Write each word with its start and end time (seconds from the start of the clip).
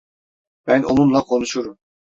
Ben 0.67 0.83
onunla 0.83 1.21
konuşurum. 1.23 1.77